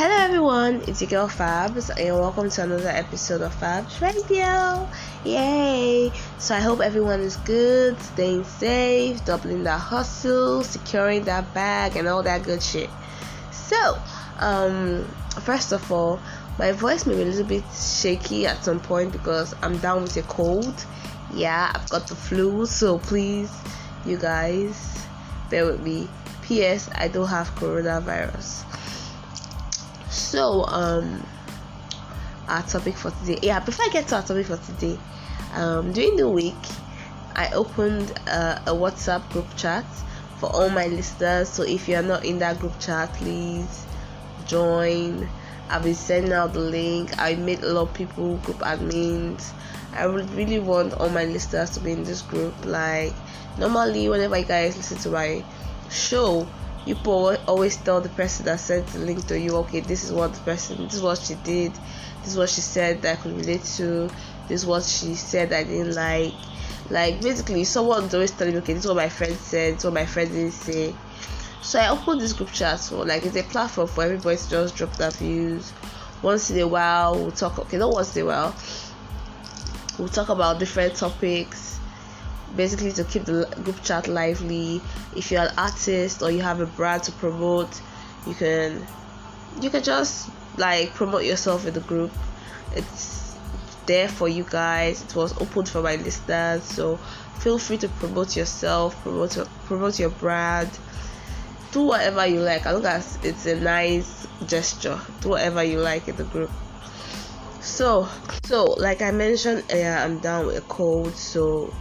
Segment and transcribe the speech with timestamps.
[0.00, 4.88] Hello everyone, it's your girl Fabz and welcome to another episode of Fabz Radio.
[5.24, 6.10] Yay!
[6.38, 12.08] So I hope everyone is good, staying safe, doubling that hustle, securing that bag and
[12.08, 12.88] all that good shit.
[13.52, 13.98] So,
[14.38, 15.06] um
[15.42, 16.18] first of all,
[16.58, 20.16] my voice may be a little bit shaky at some point because I'm down with
[20.16, 20.82] a cold.
[21.34, 23.52] Yeah, I've got the flu, so please
[24.06, 25.04] you guys
[25.50, 26.08] bear with me.
[26.40, 26.88] P.S.
[26.94, 28.69] I don't have coronavirus.
[30.20, 31.26] So, um,
[32.46, 33.38] our topic for today.
[33.42, 34.98] Yeah, before I get to our topic for today,
[35.54, 36.54] um, during the week,
[37.34, 39.84] I opened uh, a WhatsApp group chat
[40.38, 41.48] for all my listeners.
[41.48, 43.86] So if you are not in that group chat, please
[44.46, 45.28] join.
[45.68, 47.18] I'll be sending out the link.
[47.18, 49.52] I made a lot of people group admins.
[49.92, 52.54] I would really want all my listeners to be in this group.
[52.64, 53.14] Like
[53.58, 55.44] normally, whenever you guys listen to my
[55.90, 56.46] show,
[56.86, 60.32] you always tell the person that sent the link to you, okay, this is what
[60.32, 61.72] the person, this is what she did,
[62.20, 64.10] this is what she said that I could relate to,
[64.48, 66.34] this is what she said I didn't like.
[66.88, 69.84] Like basically, someone's always telling me, okay, this is what my friend said, this is
[69.84, 70.94] what my friend didn't say.
[71.62, 74.76] So I opened this group chat for like it's a platform for everybody to just
[74.76, 75.72] drop their views.
[76.22, 77.58] Once in a while, we'll talk.
[77.58, 78.54] Okay, not once in a while.
[79.98, 81.79] We'll talk about different topics
[82.56, 84.80] basically to keep the group chat lively.
[85.16, 87.80] If you're an artist or you have a brand to promote
[88.26, 88.86] you can
[89.60, 92.12] you can just like promote yourself in the group.
[92.74, 93.36] It's
[93.86, 95.02] there for you guys.
[95.02, 96.96] It was open for my listeners so
[97.38, 100.70] feel free to promote yourself promote your, promote your brand.
[101.72, 105.00] Do whatever you like as long as it's a nice gesture.
[105.20, 106.50] Do whatever you like in the group.
[107.60, 108.08] So
[108.50, 111.72] so like i mentioned earlier i'm down with a cold so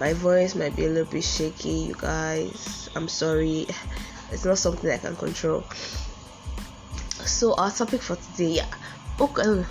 [0.00, 2.88] my voice might be a little bit shaky you guys.
[2.96, 3.66] I'm sorry.
[4.32, 5.62] It's not something i can control.
[7.26, 8.66] So our topic for today yeah
[9.20, 9.66] okay um,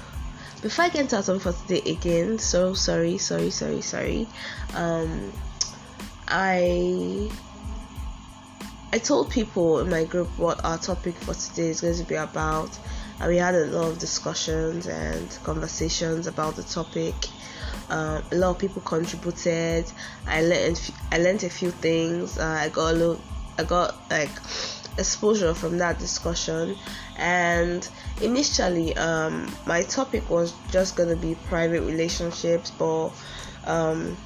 [0.61, 4.27] before i get into our topic for today again so sorry sorry sorry sorry.
[4.75, 5.33] Um
[6.27, 7.31] i
[8.93, 12.15] I told people in my group what our topic for today is going to be
[12.15, 12.69] about,
[13.19, 17.13] and we had a lot of discussions and conversations about the topic.
[17.89, 19.91] Um, a lot of people contributed.
[20.27, 22.37] I learned I learned a few things.
[22.37, 23.21] Uh, I got a little,
[23.57, 24.29] I got like
[24.97, 26.75] exposure from that discussion.
[27.17, 27.87] And
[28.21, 33.09] initially, um, my topic was just gonna be private relationships, but
[33.65, 34.17] um,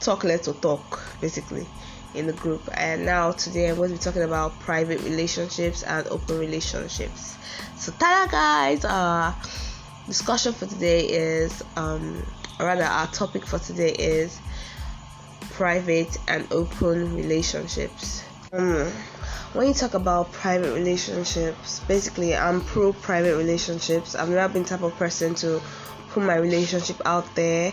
[0.00, 1.66] talk or talk basically
[2.14, 2.62] in the group.
[2.74, 7.36] And now today I'm going to be talking about private relationships and open relationships.
[7.76, 8.84] So, tada guys!
[8.84, 9.34] Uh,
[10.06, 12.22] discussion for today is um
[12.60, 14.40] rather our topic for today is
[15.40, 18.22] private and open relationships.
[18.52, 18.90] Um,
[19.52, 24.14] when you talk about private relationships basically i'm pro private relationships.
[24.14, 25.62] I've never been type of person to
[26.10, 27.72] put my relationship out there.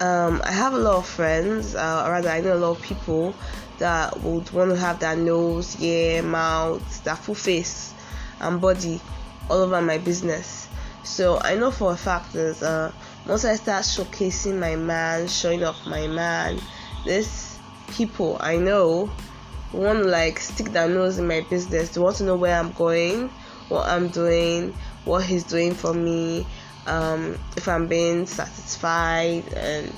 [0.00, 3.34] Um, i have a lot of friends uh, rather i know a lot of people
[3.78, 7.92] that would want to have their nose yeah mouth their full face
[8.40, 9.00] and body
[9.50, 10.68] all over my business.
[11.04, 12.90] So i know for a fact that uh,
[13.26, 16.58] once I start showcasing my man, showing off my man,
[17.04, 19.10] these people I know
[19.72, 21.90] want to like stick their nose in my business.
[21.90, 23.28] They want to know where I'm going,
[23.68, 24.74] what I'm doing,
[25.04, 26.46] what he's doing for me,
[26.86, 29.92] um, if I'm being satisfied, and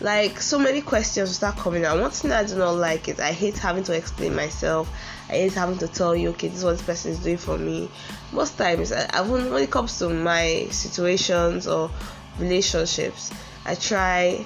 [0.00, 1.98] like so many questions start coming out.
[2.00, 4.90] One thing I do not like is I hate having to explain myself.
[5.28, 7.58] I hate having to tell you, okay, this is what this person is doing for
[7.58, 7.90] me.
[8.32, 11.90] Most times, I, I when it comes to my situations or
[12.38, 13.32] relationships
[13.64, 14.44] i try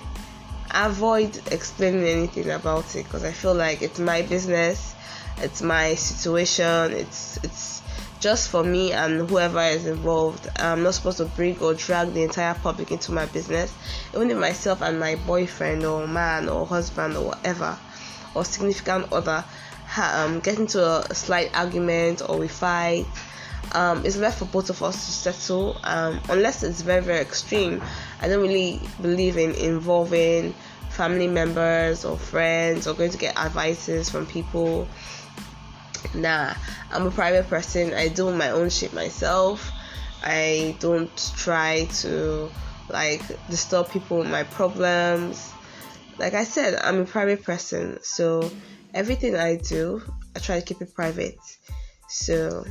[0.73, 4.95] avoid explaining anything about it because i feel like it's my business
[5.39, 7.81] it's my situation it's it's
[8.21, 10.47] just for me and whoever is involved.
[10.57, 13.75] I'm not supposed to bring or drag the entire public into my business.
[14.15, 17.79] Even if myself and my boyfriend or man or husband or whatever
[18.35, 19.43] or significant other
[19.97, 23.07] um, get into a slight argument or we fight
[23.73, 27.83] um, it's left for both of us to settle um, unless it's very very extreme.
[28.21, 30.55] I don't really believe in involving
[30.91, 34.89] family members or friends or going to get advices from people.
[36.15, 36.55] Nah
[36.93, 37.95] i'm a private person.
[37.95, 39.71] I do my own shit myself.
[40.23, 42.51] I don't try to
[42.89, 45.53] like disturb people with my problems.
[46.19, 48.51] Like i said i'm a private person so
[48.93, 50.03] everything i do
[50.37, 51.39] i try to keep it private.
[52.09, 52.65] So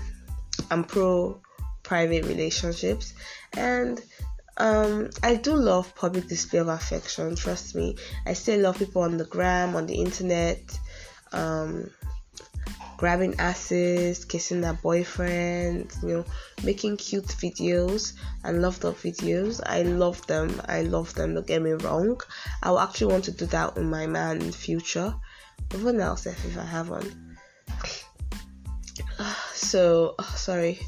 [0.71, 1.41] I'm pro
[1.83, 3.13] private relationships
[3.57, 4.01] and
[4.57, 7.35] um, I do love public display of affection.
[7.35, 7.95] Trust me,
[8.25, 10.61] I still love people on the gram, on the internet.
[11.31, 11.89] Um,
[12.99, 16.25] grabbing asses, kissing their boyfriend, you know,
[16.65, 18.11] making cute videos
[18.43, 19.61] and loved up videos.
[19.65, 20.61] I love them.
[20.67, 21.33] I love them.
[21.33, 22.19] Don't get me wrong.
[22.61, 25.15] I will actually want to do that with my man in the future.
[25.73, 27.37] Even else if I have one.
[29.69, 30.79] So oh, sorry.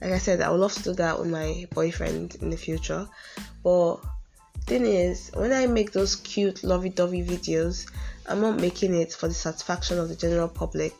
[0.00, 3.08] Like I said, I would love to do that with my boyfriend in the future.
[3.64, 3.96] But
[4.64, 7.90] thing is, when I make those cute lovey-dovey videos,
[8.28, 10.94] I'm not making it for the satisfaction of the general public.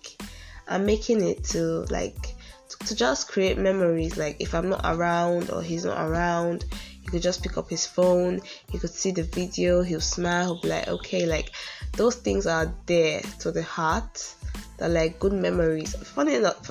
[0.67, 2.35] I'm making it to like
[2.71, 4.17] to, to just create memories.
[4.17, 6.65] Like if I'm not around or he's not around,
[7.03, 8.41] he could just pick up his phone.
[8.69, 9.83] He could see the video.
[9.83, 10.55] He'll smile.
[10.55, 11.53] He'll be like, okay, like
[11.93, 14.35] those things are there to the heart.
[14.79, 15.95] They're like good memories.
[15.95, 16.71] Funny enough,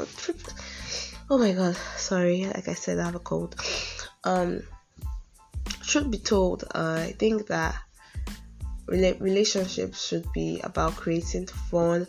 [1.30, 2.46] oh my god, sorry.
[2.46, 3.56] Like I said, I have a cold.
[4.24, 4.62] Um,
[5.84, 7.76] truth be told, uh, I think that
[8.88, 12.08] relationships should be about creating fun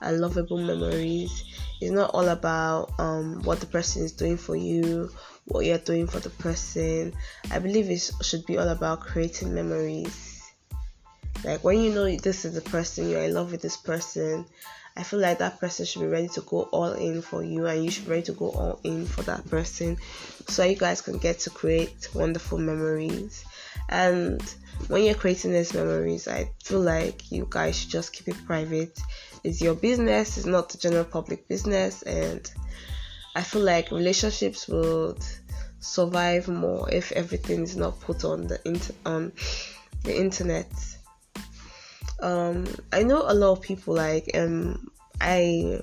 [0.00, 1.44] and lovable memories.
[1.80, 5.10] It's not all about um, what the person is doing for you,
[5.46, 7.12] what you're doing for the person.
[7.50, 10.42] I believe it should be all about creating memories.
[11.44, 14.46] Like when you know this is the person, you're in love with this person,
[14.96, 17.84] I feel like that person should be ready to go all in for you, and
[17.84, 19.98] you should be ready to go all in for that person
[20.46, 23.44] so you guys can get to create wonderful memories.
[23.88, 24.40] And
[24.88, 28.98] when you're creating these memories, I feel like you guys should just keep it private.
[29.42, 32.48] It's your business, it's not the general public business, and
[33.34, 35.18] I feel like relationships would
[35.80, 39.32] survive more if everything is not put on the inter- on
[40.04, 40.70] the internet.
[42.20, 44.90] Um, I know a lot of people like um
[45.20, 45.80] I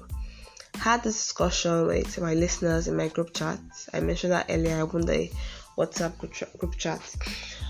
[0.76, 3.60] had this discussion with my listeners in my group chat.
[3.94, 4.78] I mentioned that earlier.
[4.78, 5.30] I opened the
[5.78, 6.18] WhatsApp
[6.58, 7.02] group chat,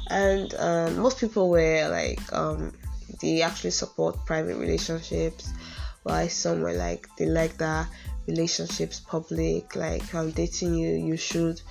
[0.10, 2.72] and um, most people were like, um,
[3.22, 5.52] they actually support private relationships,
[6.04, 7.88] while some were like, they like that
[8.28, 9.76] relationships public.
[9.76, 11.62] Like, I'm dating you, you should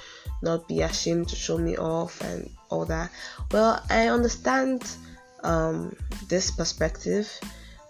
[0.42, 3.10] not be ashamed to show me off and all that.
[3.50, 4.82] Well, I understand
[5.42, 5.96] um,
[6.28, 7.40] this perspective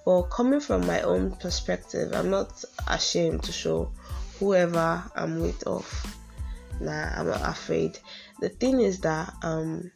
[0.04, 3.92] but coming from my own perspective, I'm not ashamed to show
[4.38, 6.16] whoever I'm with off.
[6.80, 7.98] Nah, I'm not afraid.
[8.40, 9.92] The thing is that um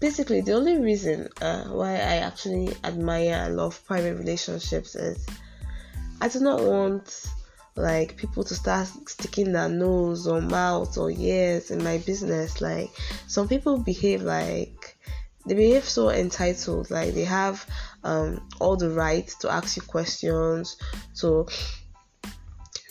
[0.00, 5.26] basically the only reason uh, why I actually admire and love private relationships is
[6.22, 7.26] I do not want
[7.76, 12.62] like people to start sticking their nose or mouth or ears in my business.
[12.62, 12.90] Like
[13.26, 14.79] some people behave like
[15.46, 17.66] they behave so entitled, like they have
[18.04, 20.76] um, all the right to ask you questions,
[21.16, 21.46] to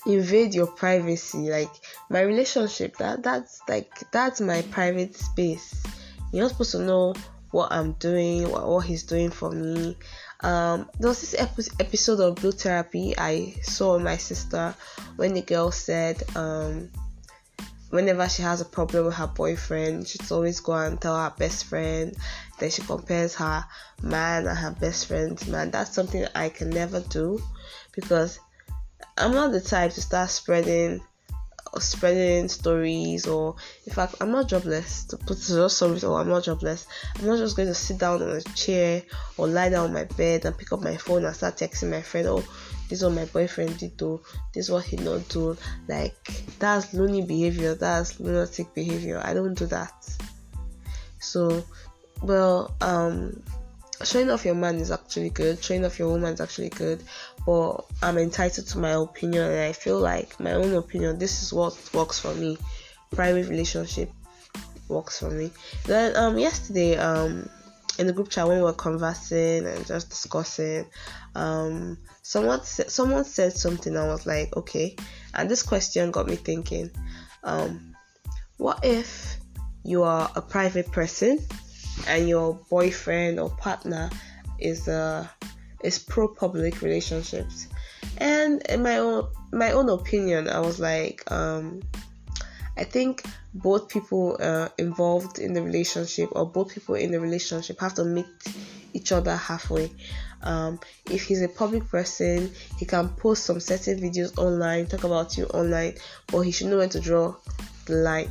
[0.05, 1.49] invade your privacy.
[1.49, 1.71] Like
[2.09, 5.83] my relationship, that that's like that's my private space.
[6.31, 7.13] You're not supposed to know
[7.51, 9.97] what I'm doing, what, what he's doing for me.
[10.41, 11.35] Um, there was this
[11.79, 14.73] episode of Blue Therapy I saw my sister
[15.17, 16.89] when the girl said, um,
[17.89, 21.65] whenever she has a problem with her boyfriend, she'd always go and tell her best
[21.65, 22.15] friend.
[22.59, 23.65] Then she compares her
[24.01, 25.71] man and her best friend's man.
[25.71, 27.41] That's something I can never do
[27.93, 28.39] because
[29.17, 31.01] I'm not the type to start spreading
[31.77, 33.55] spreading stories or
[33.85, 36.87] in fact I'm not jobless to put stories or oh, I'm not jobless.
[37.15, 39.03] I'm not just going to sit down on a chair
[39.37, 42.01] or lie down on my bed and pick up my phone and start texting my
[42.01, 42.43] friend, oh
[42.89, 44.19] this is what my boyfriend did do,
[44.53, 45.55] this is what he not do.
[45.87, 46.15] Like
[46.57, 49.21] that's loony behavior, that's lunatic behavior.
[49.23, 49.93] I don't do that.
[51.19, 51.63] So
[52.21, 53.41] well um
[54.03, 57.03] showing off your man is actually good, showing off your woman is actually good,
[57.45, 61.53] but I'm entitled to my opinion and I feel like my own opinion, this is
[61.53, 62.57] what works for me.
[63.11, 64.11] Private relationship
[64.87, 65.51] works for me.
[65.85, 67.49] Then um yesterday um
[67.99, 70.85] in the group chat when we were conversing and just discussing,
[71.35, 73.95] um, someone someone said something.
[73.95, 74.95] I was like, okay,
[75.33, 76.89] and this question got me thinking.
[77.43, 77.95] Um,
[78.57, 79.37] what if
[79.83, 81.39] you are a private person
[82.07, 84.09] and your boyfriend or partner
[84.59, 85.29] is a
[85.83, 87.67] is pro public relationships?
[88.17, 91.81] And in my own my own opinion, I was like, um,
[92.79, 97.77] I think both people uh, involved in the relationship or both people in the relationship
[97.81, 98.25] have to meet
[98.93, 99.91] each other halfway.
[100.43, 100.79] Um,
[101.11, 105.43] if he's a public person, he can post some certain videos online, talk about you
[105.47, 105.95] online,
[106.27, 107.35] but he should know when to draw
[107.85, 108.29] the line.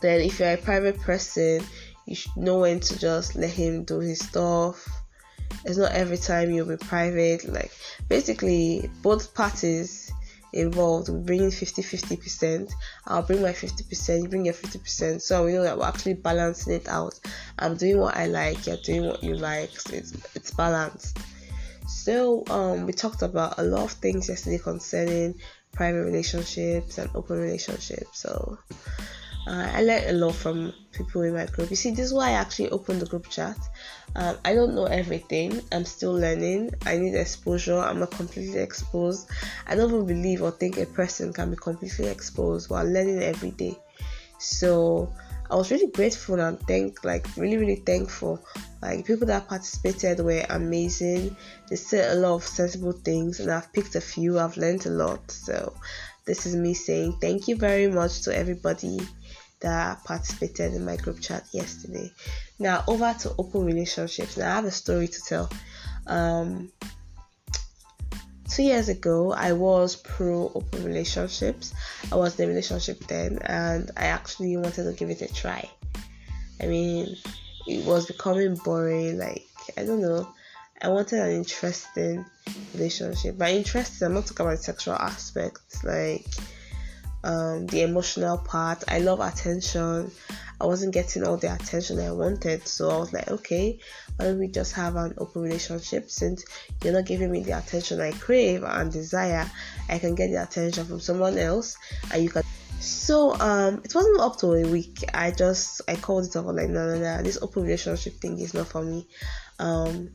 [0.00, 1.62] Then, if you're a private person,
[2.06, 4.88] you should know when to just let him do his stuff.
[5.66, 7.46] It's not every time you'll be private.
[7.46, 7.72] Like,
[8.08, 10.10] basically, both parties
[10.52, 12.72] involved we bring in 50 50 percent.
[13.06, 15.22] I'll bring my 50 percent you bring your 50 percent.
[15.22, 17.18] So we know that we're actually balancing it out.
[17.58, 19.70] I'm doing what i like you're doing what you like.
[19.78, 21.18] So it's it's balanced.
[21.86, 25.34] So um, we talked about a lot of things yesterday concerning
[25.72, 28.20] private relationships and open relationships.
[28.20, 28.58] So
[29.48, 31.70] uh, I learned a lot from people in my group.
[31.70, 33.56] You see, this is why I actually opened the group chat.
[34.14, 35.62] Um, I don't know everything.
[35.72, 36.72] I'm still learning.
[36.84, 37.78] I need exposure.
[37.78, 39.30] I'm not completely exposed.
[39.66, 43.52] I don't even believe or think a person can be completely exposed while learning every
[43.52, 43.78] day.
[44.38, 45.10] So
[45.50, 48.44] I was really grateful and thank like really really thankful.
[48.82, 51.34] Like people that participated were amazing.
[51.70, 54.38] They said a lot of sensible things and I've picked a few.
[54.38, 55.30] I've learned a lot.
[55.30, 55.72] So
[56.26, 58.98] this is me saying thank you very much to everybody
[59.60, 62.12] that participated in my group chat yesterday.
[62.58, 64.36] Now over to open relationships.
[64.36, 65.50] Now I have a story to tell.
[66.06, 66.72] Um,
[68.48, 71.74] two years ago I was pro open relationships.
[72.10, 75.68] I was in a relationship then and I actually wanted to give it a try.
[76.60, 77.16] I mean
[77.66, 79.46] it was becoming boring, like
[79.76, 80.32] I don't know.
[80.80, 82.24] I wanted an interesting
[82.74, 83.36] relationship.
[83.36, 86.26] By interesting I'm not talking about sexual aspects, like
[87.28, 88.82] um, the emotional part.
[88.88, 90.10] I love attention.
[90.60, 93.78] I wasn't getting all the attention I wanted, so I was like, okay,
[94.16, 96.10] why don't we just have an open relationship?
[96.10, 96.46] Since
[96.82, 99.48] you're not giving me the attention I crave and desire,
[99.88, 101.76] I can get the attention from someone else,
[102.12, 102.42] and you can.
[102.80, 105.04] So um, it wasn't up to a week.
[105.12, 106.46] I just I called it off.
[106.46, 109.06] Like no, no, no, this open relationship thing is not for me.
[109.58, 110.10] Um,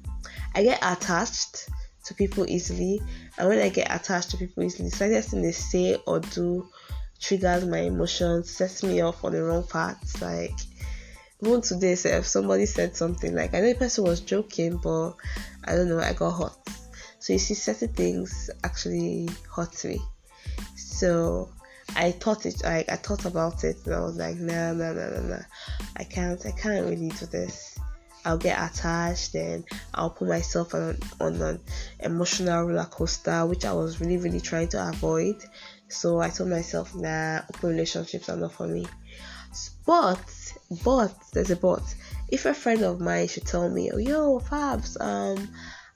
[0.56, 1.70] I get attached
[2.06, 3.02] to people easily,
[3.38, 6.68] and when I get attached to people easily, the slightest thing they say or do
[7.24, 10.22] triggers my emotions, sets me off on the wrong path.
[10.22, 10.54] Like
[11.42, 15.14] even today, if somebody said something like I know the person was joking, but
[15.64, 16.58] I don't know, I got hot.
[17.20, 20.02] So you see, certain things actually hurt me.
[20.76, 21.50] So
[21.96, 25.10] I thought it, like I thought about it, and I was like, nah, nah, nah,
[25.10, 25.44] nah, nah.
[25.96, 27.80] I can't, I can't really do this.
[28.26, 31.60] I'll get attached, then I'll put myself on, on an
[32.00, 35.44] emotional roller coaster, which I was really, really trying to avoid.
[35.94, 38.86] So I told myself, nah, open relationships are not for me.
[39.86, 41.84] But, but, there's a but.
[42.30, 45.50] If a friend of mine should tell me, oh, yo, Fabz, um,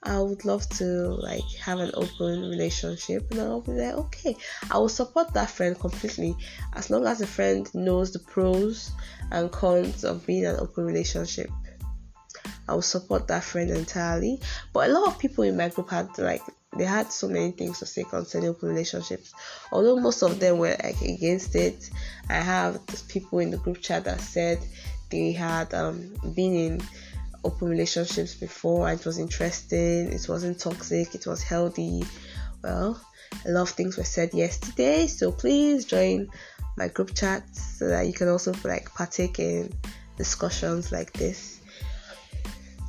[0.03, 4.37] I would love to like have an open relationship, and I'll be like, okay,
[4.69, 6.35] I will support that friend completely
[6.73, 8.91] as long as the friend knows the pros
[9.31, 11.49] and cons of being an open relationship.
[12.69, 14.39] I will support that friend entirely.
[14.73, 16.43] But a lot of people in my group had like
[16.77, 19.33] they had so many things to say concerning open relationships.
[19.71, 21.89] Although most of them were like against it,
[22.29, 24.59] I have people in the group chat that said
[25.09, 26.81] they had um, been in
[27.43, 32.03] open relationships before and it was interesting, it wasn't toxic, it was healthy.
[32.63, 33.01] Well,
[33.45, 36.29] a lot of things were said yesterday, so please join
[36.75, 39.73] my group chat so that you can also like partake in
[40.17, 41.59] discussions like this.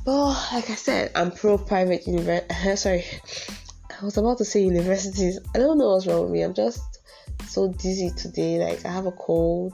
[0.05, 2.75] But like I said, I'm pro private university.
[2.75, 3.05] Sorry,
[4.01, 5.39] I was about to say universities.
[5.53, 6.41] I don't know what's wrong with me.
[6.41, 7.01] I'm just
[7.45, 8.57] so dizzy today.
[8.63, 9.73] Like I have a cold.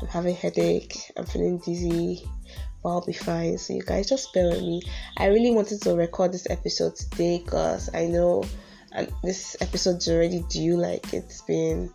[0.00, 0.96] I'm having headache.
[1.14, 2.26] I'm feeling dizzy.
[2.82, 3.58] But I'll be fine.
[3.58, 4.80] So you guys just bear with me.
[5.18, 8.44] I really wanted to record this episode today because I know
[8.92, 10.78] and this episode's already due.
[10.78, 11.92] Like it's been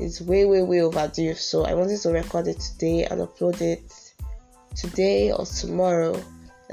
[0.00, 1.34] it's way way way overdue.
[1.34, 3.92] So I wanted to record it today and upload it
[4.74, 6.18] today or tomorrow.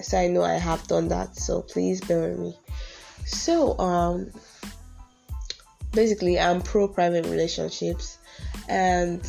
[0.01, 1.35] So I know I have done that.
[1.35, 2.57] So please bear with me.
[3.25, 4.31] So, um,
[5.91, 8.17] basically, I'm pro private relationships,
[8.67, 9.21] and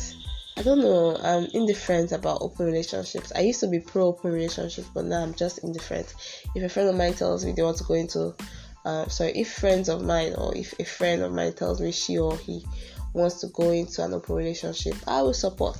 [0.57, 3.31] I don't know, I'm indifferent about open relationships.
[3.35, 6.13] I used to be pro open relationships, but now I'm just indifferent.
[6.55, 8.33] If a friend of mine tells me they want to go into,
[8.85, 12.17] uh, sorry, if friends of mine or if a friend of mine tells me she
[12.17, 12.65] or he
[13.13, 15.79] wants to go into an open relationship, I will support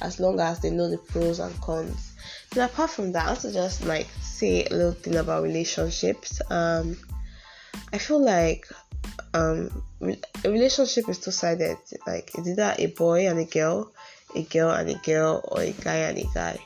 [0.00, 2.12] as long as they know the pros and cons.
[2.52, 6.40] And apart from that, I to just like say a little thing about relationships.
[6.50, 6.96] Um,
[7.94, 8.66] I feel like
[9.34, 9.70] um,
[10.02, 11.76] a relationship is two sided.
[12.08, 13.92] Like it's either a boy and a girl,
[14.34, 16.58] a girl and a girl, or a guy and a guy.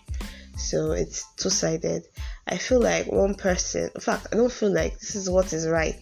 [0.57, 2.05] So it's two sided.
[2.47, 5.69] I feel like one person, in fact, I don't feel like this is what is
[5.69, 6.01] right.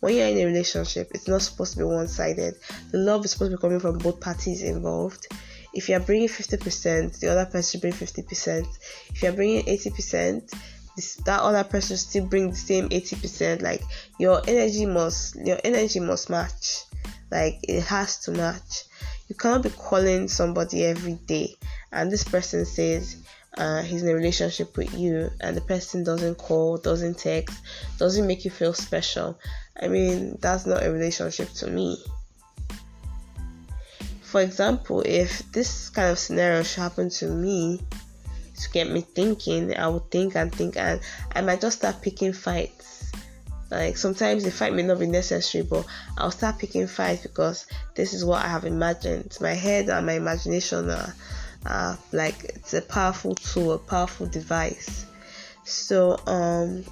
[0.00, 2.54] When you're in a relationship, it's not supposed to be one sided.
[2.90, 5.26] The love is supposed to be coming from both parties involved.
[5.74, 8.66] If you're bringing 50%, the other person should bring 50%.
[9.10, 10.54] If you're bringing 80%,
[10.96, 13.82] this, that other person still bring the same 80% like
[14.18, 16.84] your energy must your energy must match.
[17.30, 18.84] Like it has to match.
[19.28, 21.56] You cannot be calling somebody every day
[21.92, 23.16] and this person says
[23.56, 27.56] uh, he's in a relationship with you and the person doesn't call doesn't text
[27.98, 29.38] doesn't make you feel special.
[29.80, 31.98] I mean that's not a relationship to me.
[34.22, 37.80] For example if this kind of scenario should happen to me
[38.60, 39.76] to get me thinking.
[39.76, 41.00] I would think and think, and
[41.32, 42.94] I might just start picking fights
[43.74, 45.84] like sometimes the fight may not be necessary, but
[46.16, 49.36] I'll start picking fights because this is what I have imagined.
[49.40, 51.14] My head and my imagination are,
[51.66, 55.06] are like it's a powerful tool, a powerful device.
[55.64, 56.84] So um,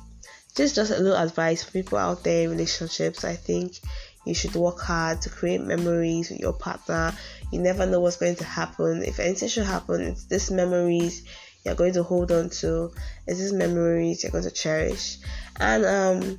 [0.57, 3.25] just just a little advice for people out there in relationships.
[3.25, 3.79] I think
[4.25, 7.13] you should work hard to create memories with your partner.
[7.53, 9.05] You never know what's going to happen.
[9.05, 11.23] If anything should happen, it's these memories
[11.65, 12.93] you're going to hold on to.
[13.27, 15.19] It's these memories you're going to cherish.
[15.59, 16.39] And um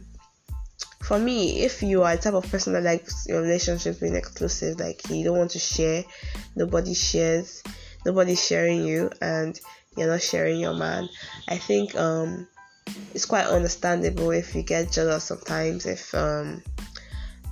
[1.04, 4.80] for me, if you are a type of person that likes your relationship being exclusive,
[4.80, 6.06] like you don't want to share,
[6.56, 7.62] nobody shares,
[8.06, 9.60] nobody's sharing you, and
[9.98, 11.10] you're not sharing your man,
[11.50, 12.48] I think um,
[13.14, 16.64] it's quite understandable if you get jealous sometimes if um,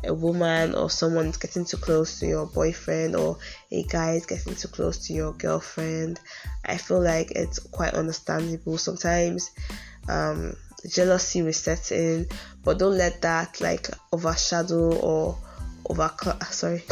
[0.03, 3.38] a woman or someone is getting too close to your boyfriend or
[3.72, 6.20] a guy is getting too close to your girlfriend.
[6.65, 8.77] I feel like it's quite understandable.
[8.77, 9.51] Sometimes
[10.10, 10.55] um,
[10.89, 12.27] jealousy will set in,
[12.63, 15.38] but don't let that like overshadow or
[15.89, 16.12] over
[16.50, 16.84] sorry.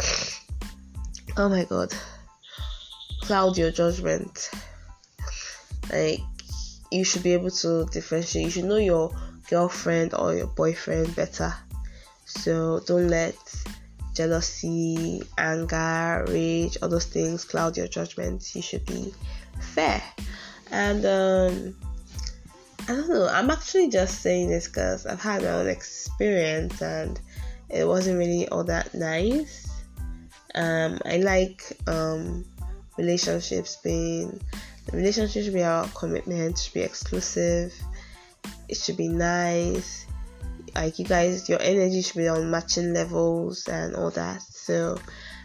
[1.36, 1.92] Oh my god.
[3.22, 4.50] Cloud your judgment.
[5.92, 6.20] Like
[6.90, 8.44] you should be able to differentiate.
[8.44, 9.14] You should know your
[9.48, 11.54] girlfriend or your boyfriend better.
[12.30, 13.36] So don't let
[14.14, 18.54] jealousy, anger, rage, all those things cloud your judgment.
[18.54, 19.12] You should be
[19.60, 20.02] fair.
[20.70, 21.76] And um
[22.88, 23.28] I don't know.
[23.28, 27.20] I'm actually just saying this because I've had my own experience and
[27.68, 29.68] it wasn't really all that nice.
[30.54, 32.44] Um, I like um,
[32.96, 34.40] relationships being
[34.86, 37.72] the relationship should be our commitment, should be exclusive,
[38.68, 40.06] it should be nice.
[40.74, 44.42] Like you guys, your energy should be on matching levels and all that.
[44.42, 44.98] So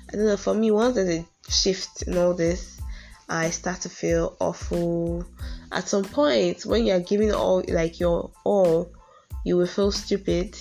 [0.09, 0.37] I don't know.
[0.37, 2.79] For me, once there's a shift in all this,
[3.27, 5.25] I start to feel awful
[5.71, 8.91] at some point when you're giving all like your all
[9.43, 10.57] you will feel stupid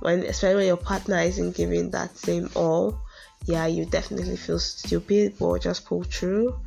[0.00, 2.98] when especially when your partner isn't giving that same all
[3.44, 6.58] yeah you definitely feel stupid but just pull through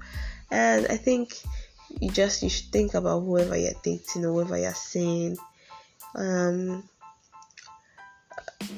[0.49, 1.41] and i think
[1.99, 5.37] you just you should think about whoever you're dating or whoever you're seeing
[6.15, 6.83] um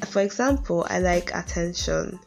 [0.05, 2.19] for example i like attention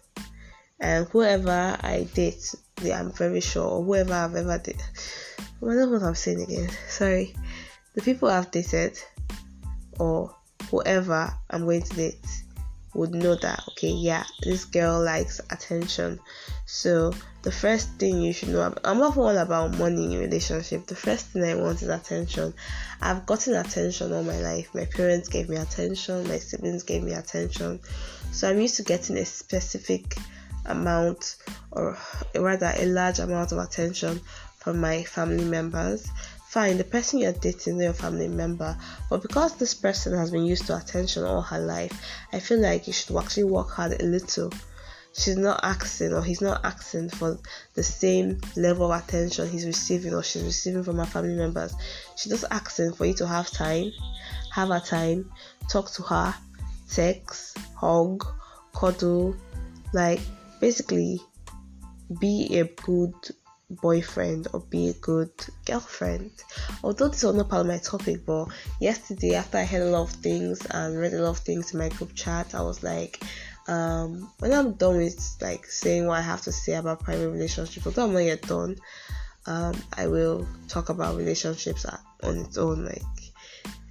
[0.81, 2.55] and whoever i date
[2.93, 4.83] i'm very sure or whoever i've ever dated
[5.63, 6.71] I don't know what I'm saying again.
[6.89, 7.35] Sorry.
[7.95, 8.99] The people I've dated
[9.99, 10.35] or
[10.71, 12.27] whoever I'm going to date
[12.95, 16.19] would know that okay yeah this girl likes attention
[16.67, 20.95] so the first thing you should know i'm not all about money in relationship the
[20.95, 22.53] first thing i want is attention
[23.01, 27.13] i've gotten attention all my life my parents gave me attention my siblings gave me
[27.13, 27.81] attention
[28.33, 30.17] so i'm used to getting a specific
[30.67, 31.37] amount
[31.71, 31.97] or
[32.35, 34.21] rather a large amount of attention
[34.61, 36.07] from my family members.
[36.49, 38.77] Fine, the person you're dating is your family member,
[39.09, 41.93] but because this person has been used to attention all her life,
[42.33, 44.53] I feel like you should actually work hard a little.
[45.13, 47.39] She's not asking or he's not asking for
[47.75, 51.75] the same level of attention he's receiving or she's receiving from her family members.
[52.17, 53.91] She's just asking for you to have time,
[54.53, 55.31] have her time,
[55.69, 56.35] talk to her,
[56.89, 58.25] text, hug,
[58.75, 59.35] cuddle,
[59.93, 60.21] like
[60.61, 61.21] basically
[62.21, 63.15] be a good
[63.71, 65.31] boyfriend or be a good
[65.65, 66.31] girlfriend.
[66.83, 68.47] Although this was not part of my topic, but
[68.81, 71.79] yesterday after I heard a lot of things and read a lot of things in
[71.79, 73.23] my group chat, I was like,
[73.71, 77.87] um, when I'm done with like saying what I have to say about private relationships,
[77.87, 78.77] although I'm not yet done,
[79.47, 81.87] um, I will talk about relationships
[82.23, 83.03] on its own, like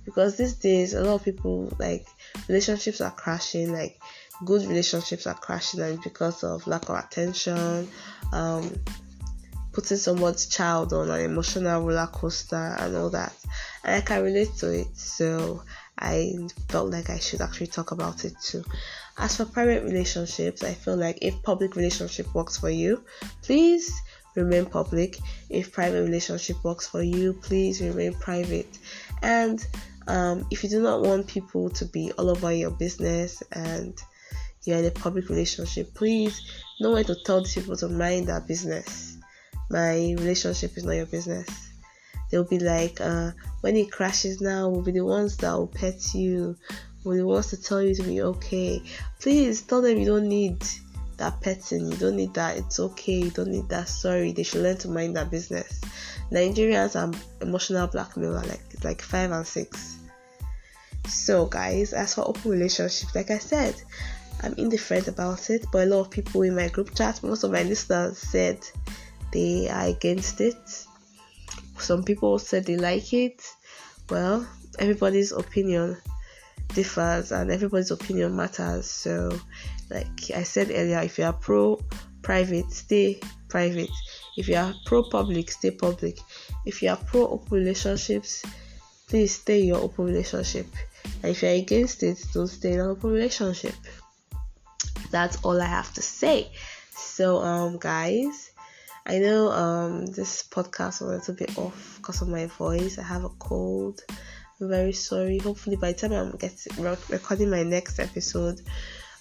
[0.03, 2.05] because these days a lot of people like
[2.49, 4.01] relationships are crashing, like
[4.43, 7.87] good relationships are crashing, and because of lack of attention,
[8.33, 8.69] um,
[9.71, 13.33] putting someone's child on an emotional roller coaster and all that.
[13.85, 15.63] And I can relate to it, so
[15.97, 16.33] I
[16.67, 18.65] felt like I should actually talk about it too.
[19.19, 23.03] As for private relationships, I feel like if public relationship works for you,
[23.41, 23.93] please
[24.36, 25.17] remain public.
[25.49, 28.79] If private relationship works for you, please remain private.
[29.21, 29.65] And
[30.08, 33.93] um, if you do not want people to be all over your business and
[34.63, 36.41] you're in a public relationship, please
[36.79, 39.10] know when to tell these people to mind their business
[39.69, 41.47] my relationship is not your business.
[42.29, 46.13] They'll be like, uh, when it crashes now, we'll be the ones that will pet
[46.13, 46.58] you,
[47.03, 48.81] be the ones to tell you to be okay.
[49.19, 50.63] Please tell them you don't need
[51.17, 54.31] that petting, you don't need that, it's okay, you don't need that, sorry.
[54.31, 55.81] They should learn to mind their business.
[56.31, 59.97] Nigerians are emotional blackmailer, like like five and six.
[61.07, 63.75] So guys, as for open relationships, like I said,
[64.41, 67.51] I'm indifferent about it, but a lot of people in my group chat, most of
[67.51, 68.59] my listeners said
[69.31, 70.85] they are against it.
[71.77, 73.41] Some people said they like it.
[74.09, 75.97] Well, everybody's opinion.
[76.69, 78.89] Differs and everybody's opinion matters.
[78.89, 79.38] So,
[79.89, 81.79] like I said earlier, if you are pro
[82.21, 83.89] private, stay private.
[84.38, 86.17] If you are pro public, stay public.
[86.65, 88.43] If you are pro open relationships,
[89.08, 90.67] please stay your open relationship.
[91.23, 93.75] And if you're against it, don't stay in an open relationship.
[95.12, 96.51] That's all I have to say.
[96.95, 98.51] So, um, guys,
[99.05, 102.99] I know um this podcast was a little bit off because of my voice.
[102.99, 104.01] I have a cold.
[104.59, 105.37] Very sorry.
[105.37, 108.61] Hopefully, by the time I'm getting recording my next episode,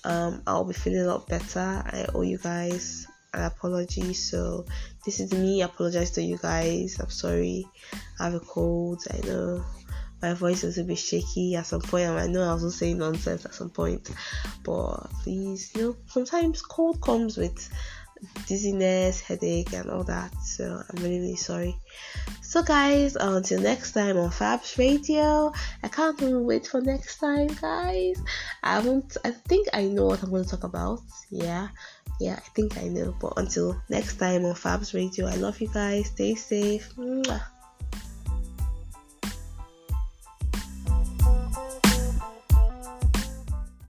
[0.04, 1.60] um, I'll be feeling a lot better.
[1.60, 4.14] I owe you guys an apology.
[4.14, 4.66] So
[5.04, 6.98] this is me apologize to you guys.
[6.98, 7.66] I'm sorry.
[8.18, 9.04] I have a cold.
[9.12, 9.64] I know
[10.20, 12.08] my voice is a bit shaky at some point.
[12.08, 14.10] I know I was saying nonsense at some point,
[14.64, 17.68] but please, you know, sometimes cold comes with
[18.46, 20.34] dizziness, headache, and all that.
[20.42, 21.76] So I'm really, really sorry.
[22.42, 25.52] So, guys, until next time on Fabz Radio,
[25.82, 28.20] I can't even wait for next time, guys.
[28.62, 31.00] I won't, I think I know what I'm going to talk about.
[31.30, 31.68] Yeah,
[32.20, 33.14] yeah, I think I know.
[33.20, 36.06] But until next time on Fabz Radio, I love you guys.
[36.06, 36.90] Stay safe.
[36.96, 37.57] Mwah.